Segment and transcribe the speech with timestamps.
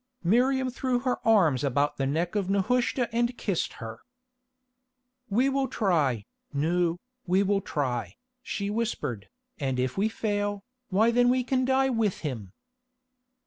[0.23, 3.99] Miriam threw her arms about the neck of Nehushta and kissed her.
[5.29, 9.29] "We will try, Nou, we will try," she whispered,
[9.59, 12.51] "and if we fail, why then we can die with him."